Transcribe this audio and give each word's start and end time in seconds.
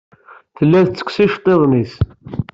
Tella 0.57 0.79
tettekkes 0.83 1.17
iceḍḍiḍen-nnes. 1.25 1.93